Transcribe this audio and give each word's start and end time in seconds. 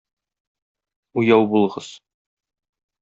Уяу 1.21 1.47
булыгыз! 1.53 1.91